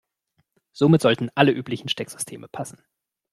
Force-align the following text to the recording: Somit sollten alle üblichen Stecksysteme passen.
Somit 0.71 1.03
sollten 1.03 1.29
alle 1.35 1.51
üblichen 1.51 1.87
Stecksysteme 1.87 2.47
passen. 2.47 2.81